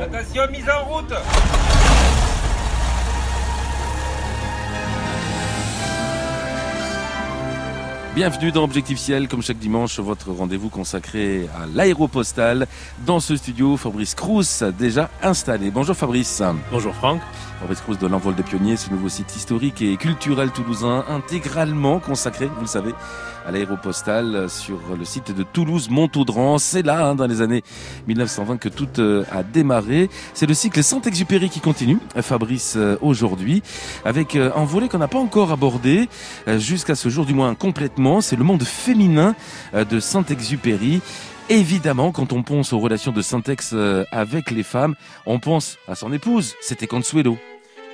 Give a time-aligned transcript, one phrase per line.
[0.00, 1.12] Attention, mise en route
[8.20, 12.66] Bienvenue dans Objectif Ciel, comme chaque dimanche, votre rendez-vous consacré à l'aéropostale.
[13.06, 15.70] Dans ce studio, Fabrice Crous, déjà installé.
[15.70, 16.42] Bonjour Fabrice.
[16.70, 17.22] Bonjour Franck.
[17.60, 22.46] Fabrice Crous de l'Envol des Pionniers, ce nouveau site historique et culturel toulousain, intégralement consacré,
[22.46, 22.92] vous le savez,
[23.46, 26.56] à l'aéropostale sur le site de Toulouse-Montaudran.
[26.56, 27.62] C'est là, hein, dans les années
[28.06, 30.08] 1920, que tout euh, a démarré.
[30.32, 33.62] C'est le cycle Saint-Exupéry qui continue, Fabrice, euh, aujourd'hui,
[34.06, 36.08] avec euh, un volet qu'on n'a pas encore abordé,
[36.46, 39.36] jusqu'à ce jour du moins complètement, c'est le monde féminin
[39.72, 41.00] de Saint-Exupéry.
[41.48, 43.74] Évidemment, quand on pense aux relations de Saint-Ex
[44.10, 44.96] avec les femmes,
[45.26, 47.38] on pense à son épouse, c'était Consuelo.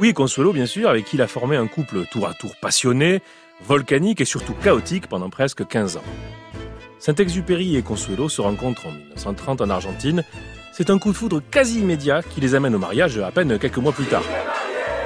[0.01, 3.21] Oui, Consuelo, bien sûr, avec qui il a formé un couple tour à tour passionné,
[3.67, 6.05] volcanique et surtout chaotique pendant presque 15 ans.
[6.99, 10.25] Saint-Exupéry et Consuelo se rencontrent en 1930 en Argentine.
[10.73, 13.79] C'est un coup de foudre quasi immédiat qui les amène au mariage à peine quelques
[13.79, 14.25] mois plus tard.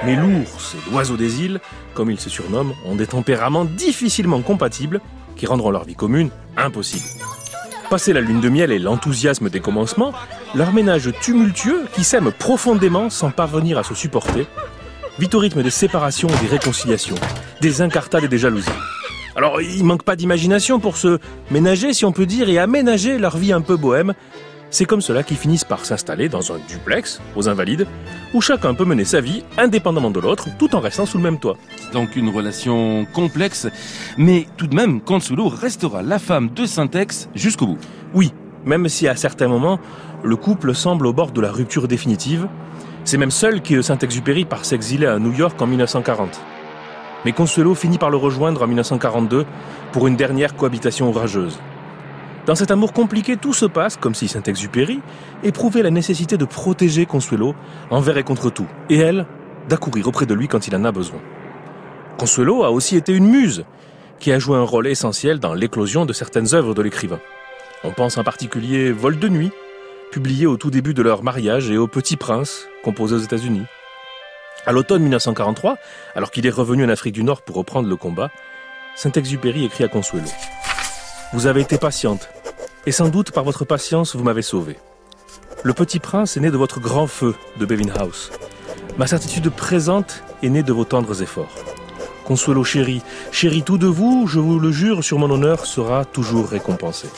[0.04, 1.60] Mais l'ours et l'oiseau des îles,
[1.94, 5.00] comme ils se surnomment, ont des tempéraments difficilement compatibles
[5.36, 7.04] qui rendront leur vie commune impossible.
[7.90, 10.12] Passé la lune de miel et l'enthousiasme des commencements,
[10.54, 14.46] leur ménage tumultueux qui s'aime profondément sans parvenir à se supporter
[15.18, 17.16] vite au rythme des séparations et des réconciliations,
[17.60, 18.70] des incartades et des jalousies.
[19.36, 21.18] Alors, il manque pas d'imagination pour se
[21.50, 24.14] ménager, si on peut dire, et aménager leur vie un peu bohème.
[24.70, 27.86] C'est comme cela qu'ils finissent par s'installer dans un duplex aux Invalides,
[28.32, 31.40] où chacun peut mener sa vie indépendamment de l'autre, tout en restant sous le même
[31.40, 31.56] toit.
[31.92, 33.66] Donc une relation complexe,
[34.16, 37.78] mais tout de même, Consuelo restera la femme de Syntex jusqu'au bout.
[38.14, 38.32] Oui,
[38.64, 39.80] même si à certains moments,
[40.22, 42.46] le couple semble au bord de la rupture définitive,
[43.04, 46.40] c'est même seul que Saint-Exupéry part s'exiler à New York en 1940.
[47.24, 49.46] Mais Consuelo finit par le rejoindre en 1942
[49.92, 51.58] pour une dernière cohabitation orageuse.
[52.50, 54.98] Dans cet amour compliqué, tout se passe comme si Saint-Exupéry
[55.44, 57.54] éprouvait la nécessité de protéger Consuelo
[57.90, 59.24] envers et contre tout, et elle,
[59.68, 61.20] d'accourir auprès de lui quand il en a besoin.
[62.18, 63.64] Consuelo a aussi été une muse,
[64.18, 67.20] qui a joué un rôle essentiel dans l'éclosion de certaines œuvres de l'écrivain.
[67.84, 69.52] On pense en particulier Vol de nuit,
[70.10, 73.66] publié au tout début de leur mariage, et au Petit Prince, composé aux États-Unis.
[74.66, 75.76] À l'automne 1943,
[76.16, 78.32] alors qu'il est revenu en Afrique du Nord pour reprendre le combat,
[78.96, 80.26] Saint-Exupéry écrit à Consuelo.
[81.32, 82.28] Vous avez été patiente,
[82.86, 84.76] et sans doute par votre patience vous m'avez sauvé.
[85.62, 88.30] Le petit prince est né de votre grand feu de Bevin House.
[88.98, 91.54] Ma certitude présente est née de vos tendres efforts.
[92.24, 93.02] Consuelo chéri,
[93.32, 97.08] chéri tout de vous, je vous le jure sur mon honneur, sera toujours récompensé.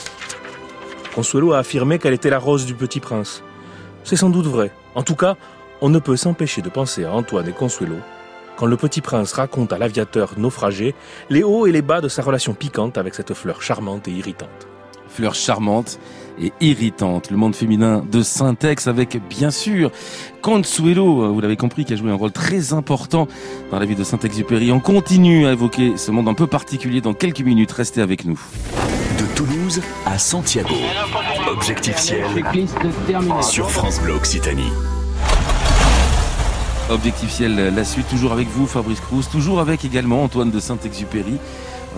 [1.14, 3.42] Consuelo a affirmé qu'elle était la rose du petit prince.
[4.04, 4.72] C'est sans doute vrai.
[4.94, 5.36] En tout cas,
[5.80, 7.96] on ne peut s'empêcher de penser à Antoine et Consuelo
[8.56, 10.94] quand le petit prince raconte à l'aviateur naufragé
[11.30, 14.68] les hauts et les bas de sa relation piquante avec cette fleur charmante et irritante.
[15.14, 15.98] Fleur charmante
[16.40, 17.30] et irritante.
[17.30, 19.90] Le monde féminin de Syntex avec, bien sûr,
[20.40, 23.28] Consuelo, vous l'avez compris, qui a joué un rôle très important
[23.70, 24.72] dans la vie de Saint-Exupéry.
[24.72, 27.72] On continue à évoquer ce monde un peu particulier dans quelques minutes.
[27.72, 28.40] Restez avec nous.
[29.18, 30.74] De Toulouse à Santiago.
[31.50, 32.24] Objectif ciel
[33.42, 34.72] sur France Bleu Occitanie.
[36.90, 41.38] Objectif ciel, la suite toujours avec vous, Fabrice Cruz, toujours avec également Antoine de Saint-Exupéry.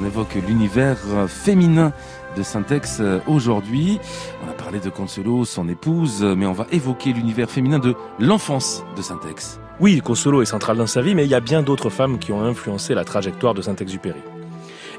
[0.00, 1.92] On évoque l'univers féminin
[2.36, 4.00] de Saint-Ex aujourd'hui.
[4.44, 8.84] On a parlé de Consuelo, son épouse, mais on va évoquer l'univers féminin de l'enfance
[8.96, 9.60] de Saint-Ex.
[9.80, 12.32] Oui, Consuelo est central dans sa vie, mais il y a bien d'autres femmes qui
[12.32, 14.20] ont influencé la trajectoire de Saint-Exupéry.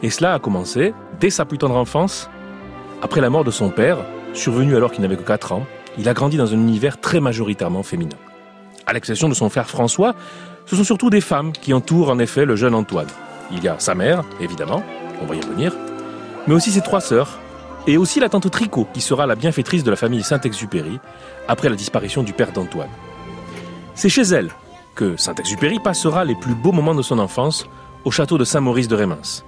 [0.02, 2.30] Et cela a commencé dès sa plus tendre enfance.
[3.02, 3.98] Après la mort de son père,
[4.34, 5.66] survenu alors qu'il n'avait que 4 ans,
[5.98, 8.18] il a grandi dans un univers très majoritairement féminin.
[8.86, 10.16] À l'exception de son frère François,
[10.66, 13.08] ce sont surtout des femmes qui entourent en effet le jeune Antoine.
[13.52, 14.84] Il y a sa mère, évidemment,
[15.22, 15.74] on va y revenir,
[16.48, 17.40] mais aussi ses trois sœurs,
[17.88, 21.00] et aussi la tante Tricot, qui sera la bienfaitrice de la famille Saint-Exupéry
[21.48, 22.90] après la disparition du père d'Antoine.
[23.94, 24.50] C'est chez elle
[24.96, 27.68] que Saint-Exupéry passera les plus beaux moments de son enfance
[28.06, 29.44] au château de Saint-Maurice de Rémens.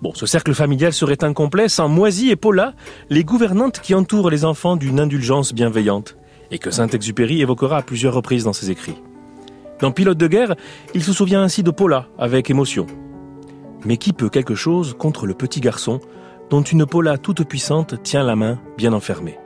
[0.00, 2.74] Bon, ce cercle familial serait incomplet sans Moisy et Paula,
[3.08, 6.16] les gouvernantes qui entourent les enfants d'une indulgence bienveillante,
[6.50, 9.00] et que Saint-Exupéry évoquera à plusieurs reprises dans ses écrits.
[9.82, 10.54] Dans Pilote de guerre,
[10.94, 12.86] il se souvient ainsi de Paula avec émotion.
[13.84, 15.98] Mais qui peut quelque chose contre le petit garçon
[16.50, 19.40] dont une Paula toute puissante tient la main bien enfermée?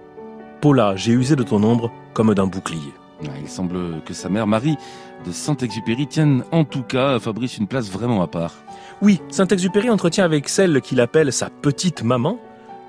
[0.61, 2.93] Paula, j'ai usé de ton ombre comme d'un bouclier.
[3.41, 4.77] Il semble que sa mère Marie
[5.25, 8.53] de Saint-Exupéry tienne en tout cas à Fabrice une place vraiment à part.
[9.01, 12.39] Oui, Saint-Exupéry entretient avec celle qu'il appelle sa petite maman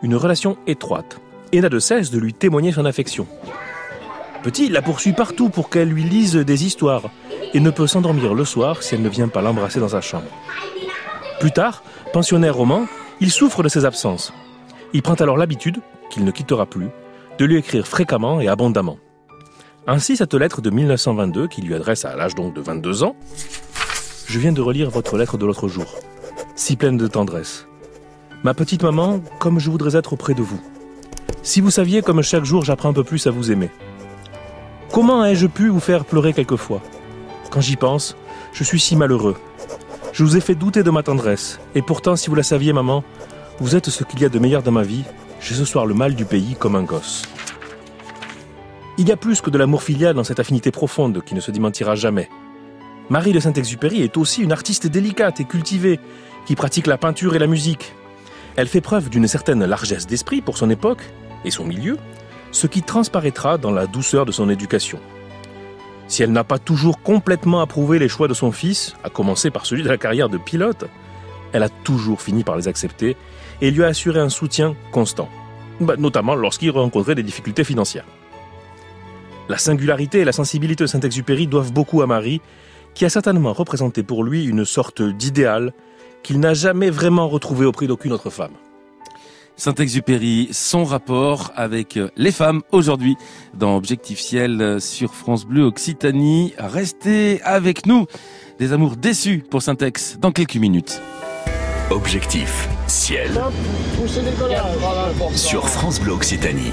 [0.04, 1.22] une relation étroite
[1.54, 3.26] et n'a de cesse de lui témoigner son affection.
[4.44, 7.10] Petit la poursuit partout pour qu'elle lui lise des histoires
[7.54, 10.30] et ne peut s'endormir le soir si elle ne vient pas l'embrasser dans sa chambre.
[11.39, 12.86] Plus tard, pensionnaire roman,
[13.19, 14.34] il souffre de ses absences.
[14.94, 15.80] Il prend alors l'habitude,
[16.10, 16.89] qu'il ne quittera plus,
[17.38, 18.98] de lui écrire fréquemment et abondamment.
[19.86, 23.16] Ainsi, cette lettre de 1922, qui lui adresse à l'âge donc de 22 ans,
[24.28, 25.86] je viens de relire votre lettre de l'autre jour,
[26.56, 27.68] si pleine de tendresse.
[28.44, 30.60] Ma petite maman, comme je voudrais être auprès de vous.
[31.42, 33.69] Si vous saviez comme chaque jour j'apprends un peu plus à vous aimer.
[34.92, 36.81] Comment ai-je pu vous faire pleurer quelquefois?
[37.51, 38.16] Quand j'y pense,
[38.54, 39.36] je suis si malheureux.
[40.13, 43.04] Je vous ai fait douter de ma tendresse, et pourtant si vous la saviez maman,
[43.60, 45.04] vous êtes ce qu'il y a de meilleur dans ma vie,
[45.42, 47.24] j'ai ce soir le mal du pays comme un gosse.
[48.98, 51.51] Il y a plus que de l'amour filial dans cette affinité profonde qui ne se
[51.51, 52.30] démentira jamais.
[53.10, 56.00] Marie de Saint-Exupéry est aussi une artiste délicate et cultivée,
[56.45, 57.94] qui pratique la peinture et la musique.
[58.56, 61.04] Elle fait preuve d'une certaine largesse d'esprit pour son époque
[61.45, 61.98] et son milieu,
[62.57, 65.00] ce qui transparaîtra dans la douceur de son éducation.
[66.07, 69.68] Si elle n'a pas toujours complètement approuvé les choix de son fils, à commencer par
[69.68, 70.86] celui de la carrière de pilote,
[71.54, 73.15] elle a toujours fini par les accepter
[73.62, 75.30] et lui a assuré un soutien constant,
[75.80, 78.06] bah, notamment lorsqu'il rencontrait des difficultés financières.
[79.50, 82.42] La singularité et la sensibilité de Saint-Exupéry doivent beaucoup à Marie,
[82.95, 85.74] qui a certainement représenté pour lui une sorte d'idéal
[86.24, 88.54] qu'il n'a jamais vraiment retrouvé auprès d'aucune autre femme.
[89.57, 93.15] Saint-Exupéry, son rapport avec les femmes aujourd'hui
[93.56, 96.54] dans Objectif Ciel sur France Bleu Occitanie.
[96.57, 98.06] Restez avec nous.
[98.59, 101.01] Des amours déçus pour Saint-Ex dans quelques minutes.
[101.89, 103.31] Objectif Ciel
[105.36, 106.71] sur France Bleu Occitanie.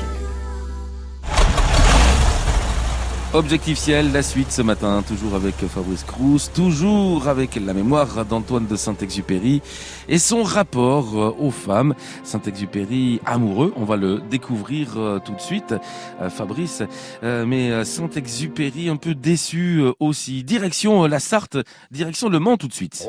[3.35, 8.69] Objectif ciel, la suite ce matin, toujours avec Fabrice Crous, toujours avec la mémoire d'Antoine
[8.69, 9.61] de Saint-Exupéry
[10.09, 11.97] et son rapport euh, aux femmes.
[12.23, 15.75] Saint-Exupéry amoureux, on va le découvrir euh, tout de suite,
[16.21, 16.85] euh, Fabrice.
[17.23, 20.45] Mais Saint-Exupéry un peu déçu aussi.
[20.45, 21.59] Direction la Sarthe,
[21.91, 23.05] direction Le Mans tout de suite.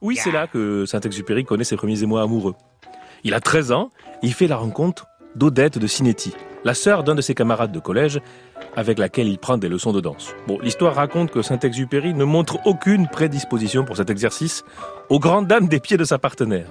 [0.00, 2.54] Oui, c'est là que Saint-Exupéry connaît ses premiers émois amoureux.
[3.24, 3.90] Il a 13 ans,
[4.22, 5.06] il fait la rencontre
[5.36, 6.34] d'Odette de Cinetti,
[6.64, 8.20] la sœur d'un de ses camarades de collège
[8.74, 10.34] avec laquelle il prend des leçons de danse.
[10.46, 14.64] Bon, l'histoire raconte que Saint-Exupéry ne montre aucune prédisposition pour cet exercice,
[15.10, 16.66] aux grandes dames des pieds de sa partenaire.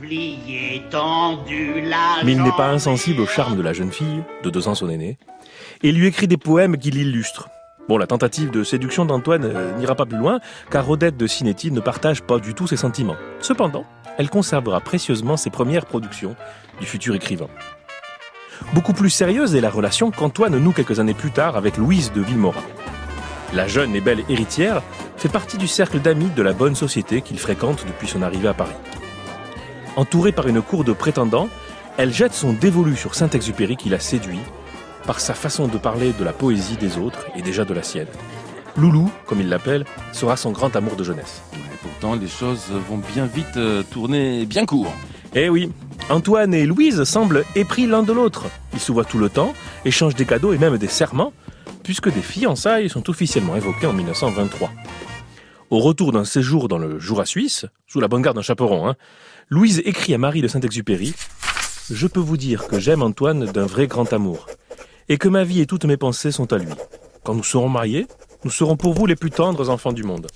[0.00, 0.36] Mais
[2.32, 5.18] il n'est pas insensible au charme de la jeune fille, de deux ans son aîné,
[5.82, 7.48] et lui écrit des poèmes qui l'illustrent.
[7.88, 11.70] Bon, la tentative de séduction d'Antoine euh, n'ira pas plus loin, car Odette de Cinetti
[11.70, 13.14] ne partage pas du tout ses sentiments.
[13.40, 13.84] Cependant,
[14.18, 16.36] elle conservera précieusement ses premières productions
[16.80, 17.48] du futur écrivain.
[18.72, 22.20] Beaucoup plus sérieuse est la relation qu'Antoine noue quelques années plus tard avec Louise de
[22.20, 22.62] Villemorin.
[23.52, 24.82] La jeune et belle héritière
[25.16, 28.54] fait partie du cercle d'amis de la bonne société qu'il fréquente depuis son arrivée à
[28.54, 28.72] Paris.
[29.96, 31.48] Entourée par une cour de prétendants,
[31.96, 34.40] elle jette son dévolu sur Saint-Exupéry qui la séduit
[35.06, 38.08] par sa façon de parler de la poésie des autres et déjà de la sienne.
[38.78, 41.42] Loulou, comme il l'appelle, sera son grand amour de jeunesse.
[41.54, 44.92] Et pourtant, les choses vont bien vite euh, tourner bien court.
[45.34, 45.70] Eh oui,
[46.10, 48.46] Antoine et Louise semblent épris l'un de l'autre.
[48.74, 51.32] Ils se voient tout le temps, échangent des cadeaux et même des serments,
[51.82, 54.70] puisque des fiançailles sont officiellement évoquées en 1923.
[55.70, 58.94] Au retour d'un séjour dans le Jura suisse, sous la bonne garde d'un chaperon, hein,
[59.48, 61.14] Louise écrit à Marie de Saint-Exupéry
[61.90, 64.46] Je peux vous dire que j'aime Antoine d'un vrai grand amour,
[65.08, 66.72] et que ma vie et toutes mes pensées sont à lui.
[67.24, 68.06] Quand nous serons mariés,
[68.46, 70.28] nous serons pour vous les plus tendres enfants du monde.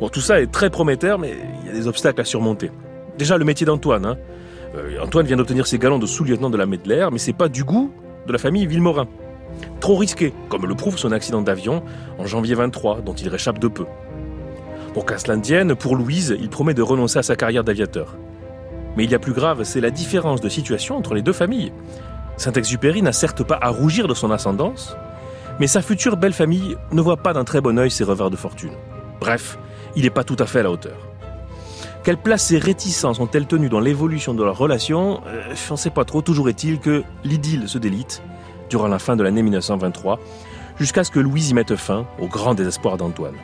[0.00, 2.70] Bon, tout ça est très prometteur, mais il y a des obstacles à surmonter.
[3.16, 4.04] Déjà le métier d'Antoine.
[4.04, 4.18] Hein.
[4.74, 7.64] Euh, Antoine vient d'obtenir ses galons de sous-lieutenant de la Medelaire, mais c'est pas du
[7.64, 7.90] goût
[8.26, 9.08] de la famille Villemorin.
[9.80, 11.82] Trop risqué, comme le prouve son accident d'avion
[12.18, 13.86] en janvier 23, dont il réchappe de peu.
[14.92, 18.18] Pour qu'Aslandienne, pour Louise, il promet de renoncer à sa carrière d'aviateur.
[18.98, 21.72] Mais il y a plus grave, c'est la différence de situation entre les deux familles.
[22.36, 24.98] Saint-Exupéry n'a certes pas à rougir de son ascendance,
[25.60, 28.36] mais sa future belle famille ne voit pas d'un très bon œil ses revers de
[28.36, 28.72] fortune.
[29.20, 29.58] Bref,
[29.94, 30.96] il n'est pas tout à fait à la hauteur.
[32.04, 35.22] Quelle place ces réticences ont-elles tenues dans l'évolution de leur relation?
[35.26, 36.22] Euh, On ne sait pas trop.
[36.22, 38.22] Toujours est-il que l'idylle se délite
[38.70, 40.20] durant la fin de l'année 1923,
[40.78, 43.34] jusqu'à ce que Louise y mette fin au grand désespoir d'Antoine.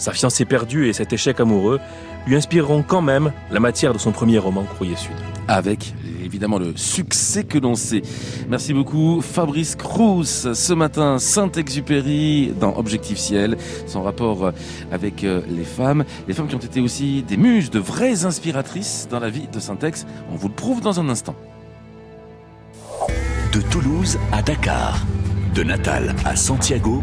[0.00, 1.78] Sa fiancée perdue et cet échec amoureux
[2.26, 5.12] lui inspireront quand même la matière de son premier roman Courrier Sud.
[5.46, 8.00] Avec évidemment le succès que l'on sait.
[8.48, 14.52] Merci beaucoup Fabrice Cruz ce matin Saint-Exupéry dans Objectif Ciel, son rapport
[14.90, 19.06] avec euh, les femmes, les femmes qui ont été aussi des muses, de vraies inspiratrices
[19.10, 20.06] dans la vie de Saint-Ex.
[20.32, 21.34] On vous le prouve dans un instant.
[23.52, 25.04] De Toulouse à Dakar,
[25.54, 27.02] de Natal à Santiago,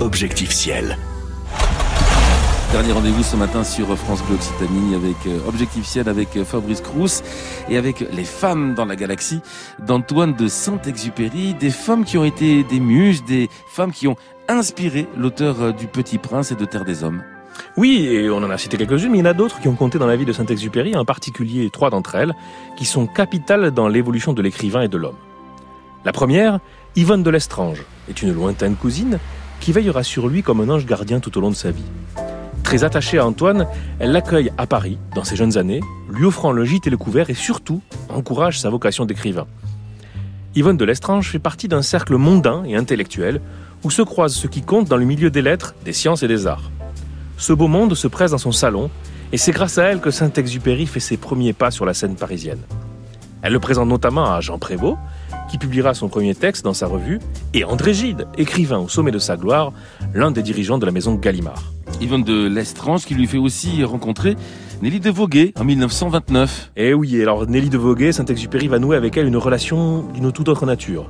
[0.00, 0.96] Objectif Ciel.
[2.72, 6.80] Dernier rendez-vous ce matin sur France Bleu Occitanie avec euh, Objectif Ciel avec euh, Fabrice
[6.80, 7.22] Crous
[7.68, 9.40] et avec les femmes dans la galaxie
[9.78, 14.16] d'Antoine de Saint-Exupéry, des femmes qui ont été des muses, des femmes qui ont
[14.48, 17.22] inspiré l'auteur euh, du Petit Prince et de Terre des Hommes.
[17.76, 19.76] Oui, et on en a cité quelques-unes, mais il y en a d'autres qui ont
[19.76, 22.34] compté dans la vie de Saint-Exupéry, en particulier trois d'entre elles,
[22.76, 25.16] qui sont capitales dans l'évolution de l'écrivain et de l'homme.
[26.04, 26.58] La première,
[26.96, 29.18] Yvonne de Lestrange est une lointaine cousine
[29.60, 31.84] qui veillera sur lui comme un ange gardien tout au long de sa vie.
[32.66, 33.68] Très attachée à Antoine,
[34.00, 35.80] elle l'accueille à Paris dans ses jeunes années,
[36.10, 39.46] lui offrant le gîte et le couvert et surtout encourage sa vocation d'écrivain.
[40.56, 43.40] Yvonne de Lestrange fait partie d'un cercle mondain et intellectuel
[43.84, 46.48] où se croisent ceux qui comptent dans le milieu des lettres, des sciences et des
[46.48, 46.72] arts.
[47.36, 48.90] Ce beau monde se presse dans son salon
[49.30, 52.62] et c'est grâce à elle que Saint-Exupéry fait ses premiers pas sur la scène parisienne.
[53.42, 54.98] Elle le présente notamment à Jean Prévost,
[55.48, 57.20] qui publiera son premier texte dans sa revue,
[57.54, 59.72] et André Gide, écrivain au sommet de sa gloire,
[60.14, 61.75] l'un des dirigeants de la maison Gallimard.
[62.00, 64.36] Yvonne de Lestrange qui lui fait aussi rencontrer
[64.82, 66.72] Nelly de Voguet en 1929.
[66.76, 70.48] Eh oui, alors Nelly de Voguet, Saint-Exupéry va nouer avec elle une relation d'une toute
[70.48, 71.08] autre nature.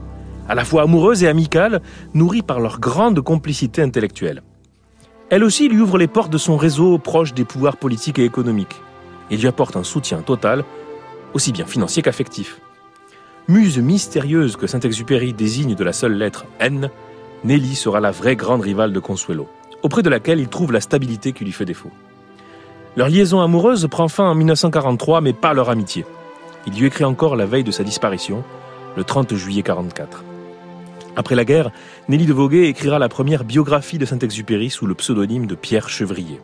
[0.49, 1.83] À la fois amoureuse et amicale,
[2.14, 4.43] nourrie par leur grande complicité intellectuelle.
[5.28, 8.81] Elle aussi lui ouvre les portes de son réseau proche des pouvoirs politiques et économiques
[9.31, 10.64] et lui apporte un soutien total,
[11.35, 12.61] aussi bien financier qu'affectif.
[13.49, 16.90] Muse mystérieuse que Saint-Exupéry désigne de la seule lettre N,
[17.45, 19.49] Nelly sera la vraie grande rivale de Consuelo,
[19.87, 21.90] auprès de laquelle il trouve la stabilité qui lui fait défaut.
[22.97, 26.05] Leur liaison amoureuse prend fin en 1943, mais pas leur amitié.
[26.66, 28.43] Il lui écrit encore la veille de sa disparition,
[28.97, 30.25] le 30 juillet 1944.
[31.14, 31.71] Après la guerre,
[32.09, 36.40] Nelly de Voguet écrira la première biographie de Saint-Exupéry sous le pseudonyme de Pierre Chevrier.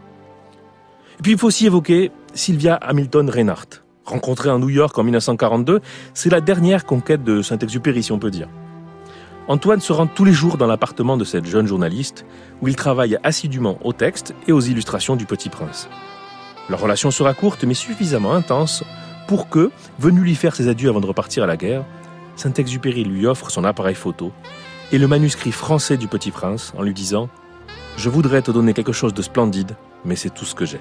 [1.18, 3.82] Et puis il faut aussi évoquer Sylvia Hamilton Reinhardt.
[4.04, 5.80] Rencontrée en New York en 1942,
[6.14, 8.48] c'est la dernière conquête de Saint-Exupéry, si on peut dire.
[9.48, 12.24] Antoine se rend tous les jours dans l'appartement de cette jeune journaliste,
[12.60, 15.88] où il travaille assidûment au texte et aux illustrations du Petit Prince.
[16.68, 18.84] Leur relation sera courte, mais suffisamment intense
[19.26, 21.84] pour que, venu lui faire ses adieux avant de repartir à la guerre,
[22.36, 24.32] Saint-Exupéry lui offre son appareil photo
[24.92, 27.24] et le manuscrit français du Petit Prince en lui disant⁇
[27.96, 30.78] Je voudrais te donner quelque chose de splendide, mais c'est tout ce que j'ai.⁇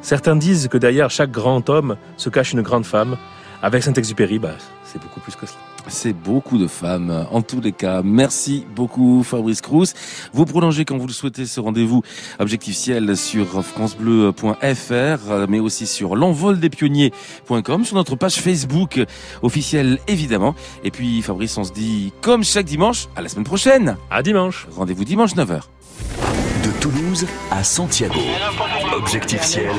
[0.00, 3.16] Certains disent que derrière chaque grand homme se cache une grande femme.
[3.62, 4.54] Avec Saint-Exupéry, bah,
[4.84, 5.75] c'est beaucoup plus que cela.
[5.88, 7.26] C'est beaucoup de femmes.
[7.30, 9.94] En tous les cas, merci beaucoup Fabrice Crous.
[10.32, 12.02] Vous prolongez quand vous le souhaitez ce rendez-vous
[12.38, 19.00] Objectif Ciel sur francebleu.fr, mais aussi sur l'envoldespionniers.com, sur notre page Facebook
[19.42, 20.54] officielle évidemment.
[20.82, 23.96] Et puis Fabrice, on se dit comme chaque dimanche, à la semaine prochaine.
[24.10, 24.66] À dimanche.
[24.76, 25.60] Rendez-vous dimanche 9h.
[26.64, 28.20] De Toulouse à Santiago.
[28.96, 29.70] Objectif Ciel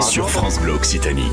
[0.00, 1.30] sur France Bleu Occitanie.